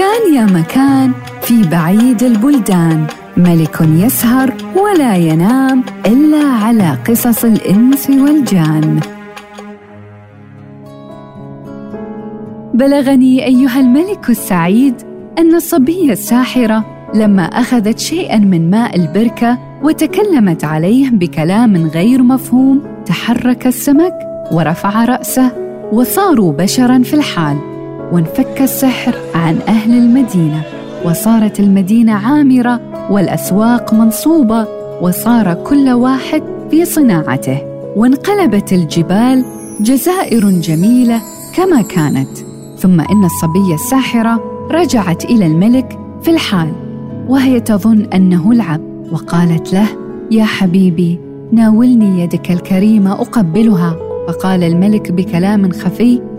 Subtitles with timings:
[0.00, 3.06] كان يا مكان في بعيد البلدان.
[3.36, 9.00] ملك يسهر ولا ينام إلا على قصص الإنس والجان.
[12.74, 14.94] بلغني أيها الملك السعيد
[15.38, 23.66] أن الصبيه الساحرة لما أخذت شيئا من ماء البركة وتكلمت عليه بكلام غير مفهوم تحرك
[23.66, 24.14] السمك
[24.52, 25.52] ورفع رأسه
[25.92, 27.69] وصاروا بشرا في الحال.
[28.12, 30.62] وانفك السحر عن أهل المدينة
[31.04, 34.66] وصارت المدينة عامرة والأسواق منصوبة
[35.02, 37.58] وصار كل واحد في صناعته.
[37.96, 39.44] وانقلبت الجبال
[39.80, 41.20] جزائر جميلة
[41.54, 42.38] كما كانت.
[42.78, 44.40] ثم إن الصبيه الساحرة
[44.70, 46.72] رجعت إلى الملك في الحال.
[47.28, 48.80] وهي تظن أنه العب
[49.12, 49.86] وقالت له
[50.30, 51.20] يا حبيبي
[51.52, 53.96] ناولني يدك الكريمه أقبلها.
[54.28, 56.29] فقال الملك بكلام خفي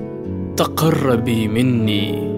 [0.61, 2.31] تقربي مني.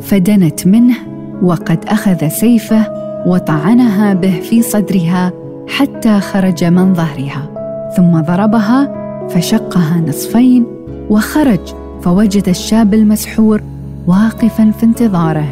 [0.00, 0.96] فدنت منه
[1.42, 2.86] وقد أخذ سيفه
[3.26, 5.32] وطعنها به في صدرها
[5.68, 7.50] حتى خرج من ظهرها
[7.96, 8.94] ثم ضربها
[9.28, 10.66] فشقها نصفين
[11.10, 11.60] وخرج
[12.02, 13.62] فوجد الشاب المسحور
[14.06, 15.48] واقفا في انتظاره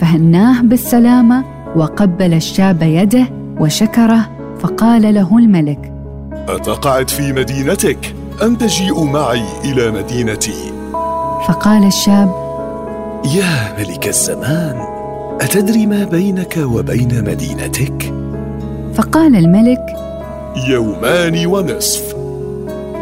[0.00, 1.44] فهناه بالسلامة
[1.76, 3.26] وقبل الشاب يده
[3.60, 5.92] وشكره فقال له الملك
[6.48, 10.77] أتقعد في مدينتك؟ ام تجيء معي إلى مدينتي.
[11.46, 12.34] فقال الشاب
[13.24, 14.76] يا ملك الزمان
[15.40, 18.14] أتدري ما بينك وبين مدينتك؟
[18.94, 19.86] فقال الملك
[20.68, 22.14] يومان ونصف.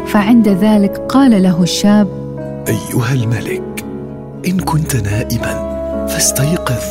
[0.07, 2.07] فعند ذلك قال له الشاب
[2.67, 3.85] أيها الملك
[4.47, 5.77] إن كنت نائما
[6.09, 6.83] فاستيقظ.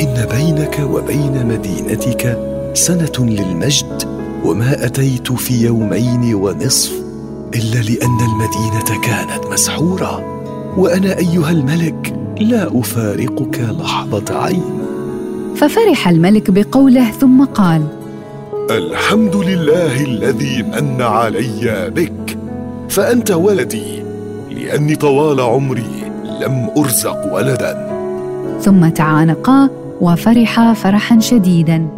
[0.00, 2.38] إن بينك وبين مدينتك
[2.74, 4.02] سنة للمجد
[4.44, 6.92] وما أتيت في يومين ونصف
[7.54, 10.37] إلا لأن المدينة كانت مسحورة.
[10.78, 14.62] وأنا أيها الملك لا أفارقك لحظة عين.
[15.56, 17.82] ففرح الملك بقوله ثم قال
[18.70, 22.38] الحمد لله الذي من علي بك
[22.88, 24.02] فأنت ولدي
[24.50, 26.02] لأني طوال عمري
[26.42, 27.88] لم أرزق ولدا.
[28.60, 29.70] ثم تعانقا
[30.00, 31.88] وفرحا فرحا شديدا.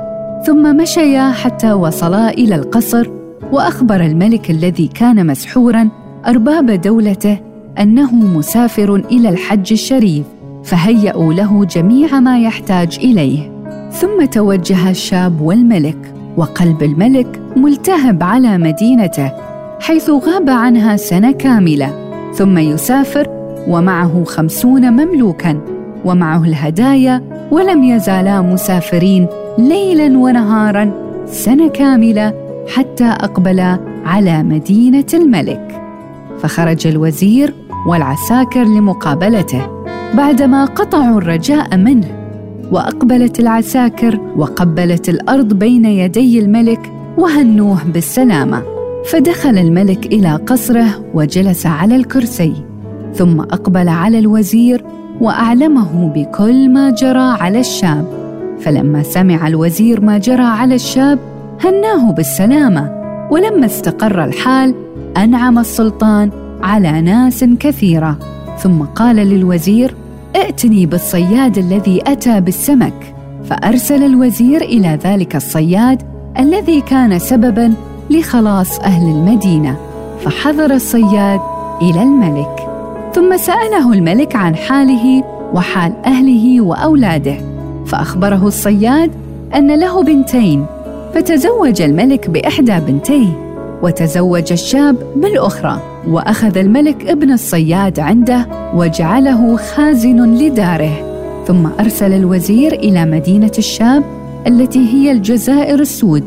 [0.47, 3.11] ثم مشيا حتى وصلا إلى القصر
[3.53, 5.89] وأخبر الملك الذي كان مسحورا
[6.27, 10.25] أرباب دولته أنه مسافر إلى الحج الشريف
[10.65, 13.51] فهيأوا له جميع ما يحتاج إليه.
[13.93, 19.33] ثم توجه الشاب والملك وقلب الملك ملتهب على مدينته
[19.81, 22.11] حيث غاب عنها سنة كاملة.
[22.35, 23.29] ثم يسافر
[23.69, 25.61] ومعه خمسون مملوكا
[26.05, 29.27] ومعه الهدايا ولم يزالا مسافرين
[29.59, 30.93] ليلا ونهارا
[31.27, 32.35] سنة كاملة
[32.77, 35.90] حتى اقبلا على مدينة الملك.
[36.43, 37.55] فخرج الوزير
[37.87, 39.67] والعساكر لمقابلته
[40.15, 42.21] بعدما قطعوا الرجاء منه
[42.73, 48.63] وأقبلت العساكر وقبلت الأرض بين يدي الملك وهنوه بالسلامة.
[49.05, 52.53] فدخل الملك إلى قصره وجلس على الكرسي
[53.15, 54.85] ثم أقبل على الوزير
[55.21, 58.05] وأعلمه بكل ما جرى على الشاب.
[58.61, 61.19] فلما سمع الوزير ما جرى على الشاب
[61.65, 64.75] هناه بالسلامة ولما استقر الحال
[65.17, 66.31] أنعم السلطان
[66.63, 68.19] على ناس كثيرة.
[68.59, 69.95] ثم قال للوزير
[70.37, 73.15] ائتني بالصياد الذي أتى بالسمك.
[73.45, 76.03] فأرسل الوزير إلى ذلك الصياد
[76.39, 77.75] الذي كان سببا
[78.11, 79.77] لخلاص أهل المدينة.
[80.25, 81.41] فحضر الصياد
[81.83, 82.69] إلى الملك.
[83.15, 87.37] ثم سأله الملك عن حاله وحال أهله وأولاده.
[87.87, 89.11] فأخبره الصياد
[89.55, 90.67] أن له بنتين
[91.15, 93.50] فتزوج الملك بإحدى بنتيه.
[93.83, 101.11] وتزوج الشاب بالأخرى وأخذ الملك ابن الصياد عنده وجعله خازن لداره.
[101.47, 104.05] ثم أرسل الوزير إلى مدينة الشاب
[104.47, 106.25] التي هي الجزائر السود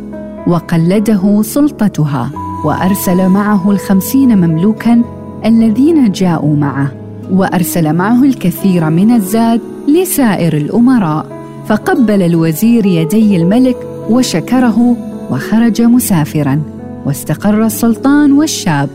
[0.47, 2.31] وقلده سلطتها
[2.65, 5.01] وأرسل معه الخمسين مملوكا
[5.45, 6.91] الذين جاءوا معه.
[7.31, 11.25] وأرسل معه الكثير من الزاد لسائر الأمراء.
[11.67, 13.77] فقبل الوزير يدي الملك
[14.09, 14.95] وشكره
[15.31, 16.72] وخرج مسافرا.
[17.05, 18.89] واستقر السلطان والشاب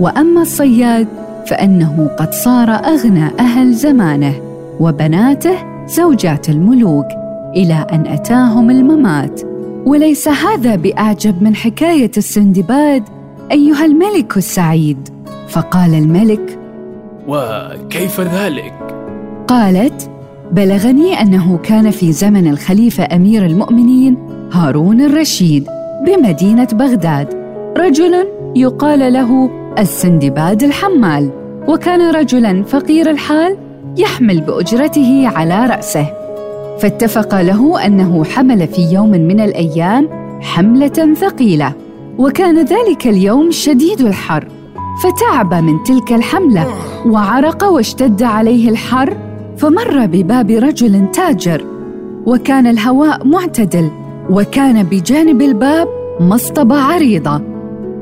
[0.00, 1.08] وأما الصياد
[1.46, 4.34] فإنه قد صار أغنى أهل زمانه
[4.80, 7.06] وبناته زوجات الملوك
[7.56, 9.40] إلى أن أتاهم الممات.
[9.86, 13.02] وليس هذا بأعجب من حكاية السندباد
[13.52, 15.08] أيها الملك السعيد.
[15.48, 16.58] فقال الملك
[17.28, 18.74] وكيف ذلك؟
[19.48, 20.10] قالت
[20.52, 24.16] بلغني أنه كان في زمن الخليفة أمير المؤمنين
[24.52, 25.66] هارون الرشيد
[26.06, 27.39] بمدينة بغداد.
[27.80, 31.30] رجل يقال له السندباد الحمال
[31.68, 33.56] وكان رجلا فقير الحال
[33.98, 36.06] يحمل بأجرته على رأسه.
[36.78, 40.08] فاتفق له أنه حمل في يوم من الأيام
[40.40, 41.72] حملة ثقيلة
[42.18, 44.48] وكان ذلك اليوم شديد الحر.
[45.02, 46.66] فتعب من تلك الحملة
[47.06, 49.16] وعرق واشتد عليه الحر
[49.56, 51.64] فمر بباب رجل تاجر.
[52.26, 53.90] وكان الهواء معتدل
[54.30, 55.88] وكان بجانب الباب
[56.20, 57.49] مصطبة عريضة.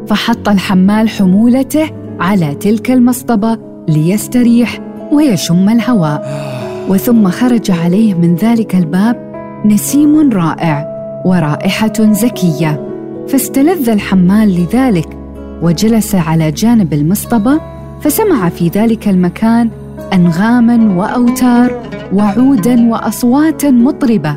[0.08, 1.90] فحط الحمال حمولته
[2.20, 3.58] على تلك المصطبة
[3.88, 4.78] ليستريح
[5.12, 6.48] ويشم الهواء.
[6.88, 9.16] وثم خرج عليه من ذلك الباب
[9.64, 10.86] نسيم رائع
[11.24, 12.88] ورائحة زكية.
[13.28, 15.18] فاستلذ الحمال لذلك
[15.62, 17.60] وجلس على جانب المصطبة
[18.00, 19.70] فسمع في ذلك المكان
[20.12, 21.82] أنغاما وأوتار
[22.12, 24.36] وعودا وأصواتا مطربة.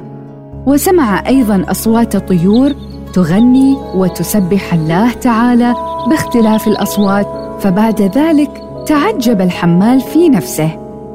[0.66, 2.76] وسمع أيضا أصوات طيور
[3.14, 5.74] تغني وتسبح الله تعالى
[6.10, 7.28] باختلاف الأصوات
[7.60, 10.70] فبعد ذلك تعجب الحمال في نفسه.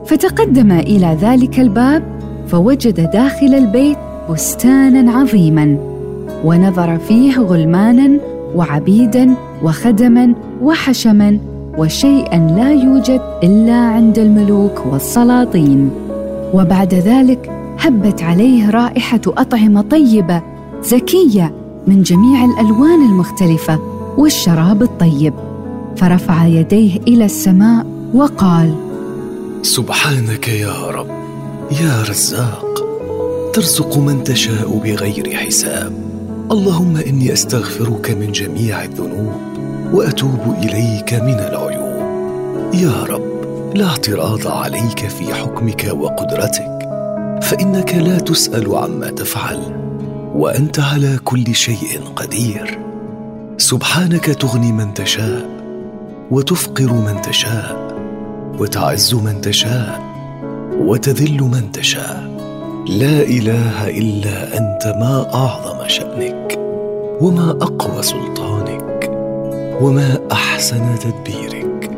[0.07, 2.03] فتقدم إلى ذلك الباب
[2.49, 3.99] فوجد داخل البيت
[4.31, 5.79] بستانا عظيما
[6.45, 8.21] ونظر فيه غلمانا
[8.55, 11.39] وعبيدا وخدما وحشما
[11.79, 15.91] وشيئا لا يوجد إلا عند الملوك والسلاطين.
[16.55, 17.51] وبعد ذلك
[17.81, 20.43] هبت عليه رائحة أطعمة طيبة
[20.83, 21.53] زكية
[21.87, 23.81] من جميع الألوان المختلفة
[24.19, 25.35] والشراب الطيب.
[25.97, 28.75] فرفع يديه إلى السماء وقال
[29.63, 31.07] سبحانك يا رب
[31.81, 32.85] يا رزاق
[33.53, 35.93] ترزق من تشاء بغير حساب.
[36.53, 39.33] اللهم إني أستغفرك من جميع الذنوب
[39.93, 41.97] وأتوب إليك من العيوب.
[42.75, 43.37] يا رب
[43.75, 46.79] لا اعتراض عليك في حكمك وقدرتك
[47.43, 49.61] فإنك لا تسأل عما تفعل.
[50.37, 52.79] وأنت على كل شيء قدير.
[53.59, 55.47] سبحانك تغني من تشاء
[56.31, 57.97] وتفقر من تشاء
[58.59, 60.01] وتعز من تشاء
[60.79, 62.31] وتذل من تشاء.
[62.89, 66.59] لا إله إلا أنت ما أعظم شأنك
[67.21, 69.11] وما أقوى سلطانك
[69.81, 71.91] وما أحسن تدبيرك.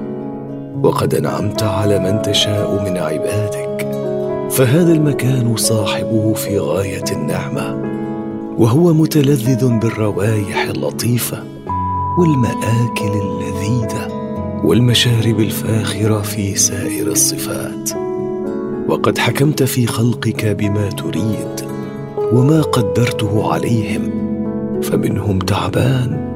[0.83, 3.89] وقد أنعمت على من تشاء من عبادك
[4.51, 7.88] فهذا المكان صاحبه في غاية النعمة.
[8.59, 11.45] وهو متلذذ بالروائح اللطيفة
[12.19, 14.09] والمآكل اللذيذة
[14.65, 17.91] والمشارب الفاخرة في سائر الصفات.
[18.89, 21.69] وقد حكمت في خلقك بما تريد
[22.33, 24.11] وما قدرته عليهم
[24.83, 26.29] فمنهم تعبان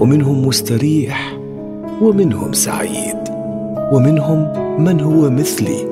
[0.00, 1.38] ومنهم مستريح
[2.02, 3.16] ومنهم سعيد
[3.92, 4.52] ومنهم
[4.84, 5.88] من هو مثلي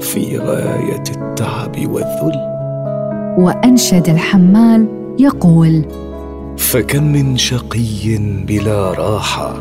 [0.00, 2.47] في غاية التعب والذل.
[3.38, 4.86] وأنشد الحمال
[5.18, 5.84] يقول
[6.56, 9.56] فكم من شقي بلا راحة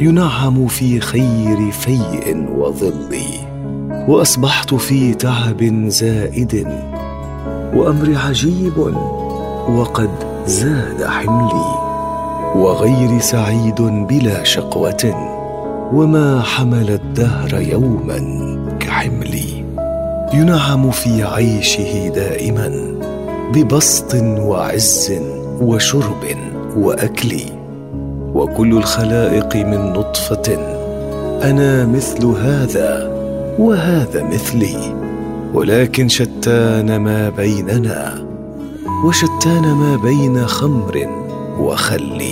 [0.00, 3.18] ينعم في خير فيء وظل
[4.08, 6.68] وأصبحت في تعب زائد
[7.74, 8.94] وأمر عجيب
[9.68, 10.10] وقد
[10.46, 11.74] زاد حملي
[12.56, 15.32] وغير سعيد بلا شقوة
[15.92, 18.20] وما حمل الدهر يوما
[18.80, 19.64] كحملي.
[20.34, 22.96] ينعم في عيشه دائما
[23.52, 25.12] ببسط وعز
[25.60, 26.24] وشرب
[26.76, 27.36] وأكل.
[28.34, 30.58] وكل الخلائق من نطفة.
[31.42, 33.16] أنا مثل هذا
[33.58, 34.76] وهذا مثلي.
[35.54, 38.26] ولكن شتان ما بيننا.
[39.04, 41.08] وشتان ما بين خمر
[41.60, 42.22] وخل.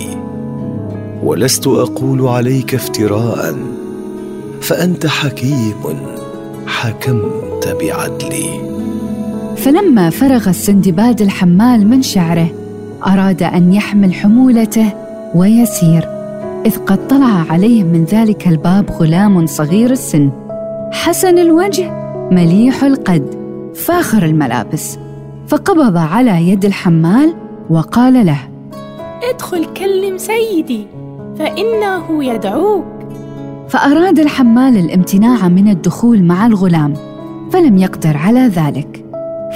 [1.23, 3.55] ولست أقول عليك افتراء.
[4.61, 5.75] فأنت حكيم
[6.67, 8.74] حكمت بعدلي.
[9.57, 12.47] فلما فرغ السندباد الحمال من شعره
[13.07, 14.93] أراد أن يحمل حمولته
[15.35, 16.09] ويسير
[16.65, 20.31] إذ قد طلع عليه من ذلك الباب غلام صغير السن
[20.91, 21.91] حسن الوجه
[22.31, 23.35] مليح القد
[23.75, 24.97] فاخر الملابس
[25.47, 27.33] فقبض على يد الحمال
[27.69, 28.39] وقال له
[29.29, 30.87] ادخل كلم سيدي
[31.39, 32.85] فإنه يدعوك.
[33.69, 36.93] فأراد الحمال الامتناع من الدخول مع الغلام
[37.51, 39.04] فلم يقدر على ذلك.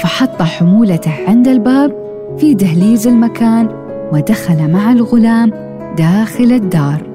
[0.03, 1.96] فحط حمولته عند الباب
[2.38, 3.70] في دهليز المكان
[4.13, 5.51] ودخل مع الغلام
[5.98, 7.10] داخل الدار.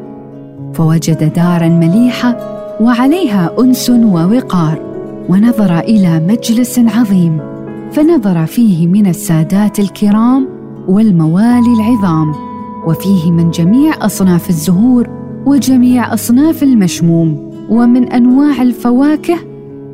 [0.75, 2.37] فوجد دارا مليحة
[2.81, 4.79] وعليها أنس ووقار
[5.29, 7.41] ونظر إلى مجلس عظيم
[7.93, 10.49] فنظر فيه من السادات الكرام
[10.88, 12.33] والموالي العظام
[12.87, 15.09] وفيه من جميع أصناف الزهور
[15.47, 19.38] وجميع أصناف المشموم ومن أنواع الفواكه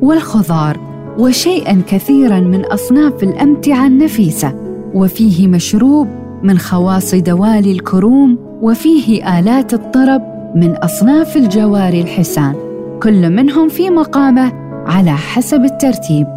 [0.01, 0.90] والخضار.
[1.17, 4.53] وشيئا كثيرا من أصناف الأمتعة النفيسة
[4.93, 6.07] وفيه مشروب
[6.43, 10.21] من خواص دوالي الكروم وفيه آلات الطرب
[10.55, 12.55] من أصناف الجواري الحسان
[13.03, 14.51] كل منهم في مقامه
[14.85, 16.27] على حسب الترتيب.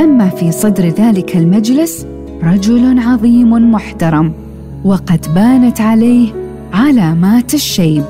[0.00, 2.06] أما في صدر ذلك المجلس
[2.42, 4.32] رجل عظيم محترم
[4.84, 6.32] وقد بانت عليه
[6.72, 8.04] علامات الشيب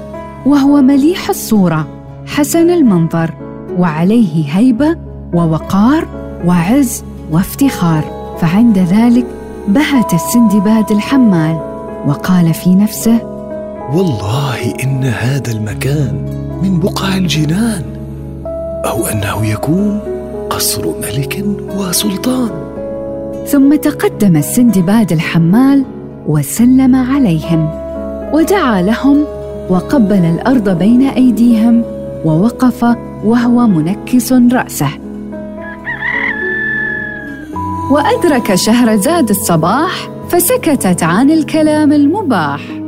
[0.47, 1.89] وهو مليح الصورة
[2.27, 3.35] حسن المنظر
[3.79, 5.06] وعليه هيبة
[5.37, 6.07] ووقار
[6.47, 8.05] وعز وافتخار
[8.41, 9.27] فعند ذلك
[9.69, 11.57] بهت السندباد الحمال
[12.07, 13.19] وقال في نفسه
[13.93, 16.15] والله إن هذا المكان
[16.63, 17.83] من بقع الجنان
[18.85, 20.01] أو أنه يكون
[20.51, 21.45] قصر ملك
[21.79, 22.51] وسلطان.
[23.47, 25.85] ثم تقدم السندباد الحمال
[26.27, 27.71] وسلم عليهم
[28.33, 29.25] ودعا لهم
[29.71, 31.83] وقبل الأرض بين أيديهم
[32.25, 35.06] ووقف وهو منكس رأسه.
[37.91, 42.86] وأدرك شهرزاد الصباح فسكتت عن الكلام المباح.